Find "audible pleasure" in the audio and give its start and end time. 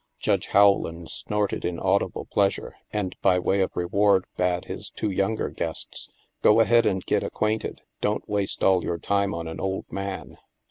1.79-2.75